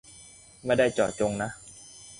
[0.65, 1.49] ไม่ได้เจาะจงน่ะ